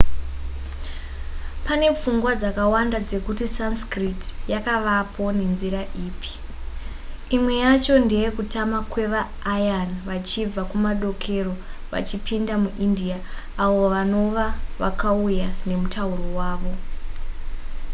[1.65, 6.33] pane pfungwa dzakawanda dzekuti sanskrit yakavapo nenzira ipi
[7.35, 11.53] imwe yacho ndeye kutama kwevaaryan vachibva kumadokero
[11.91, 13.17] vachipinda muindia
[13.63, 14.47] avo vanova
[14.81, 16.73] vakauya nemutauro wavo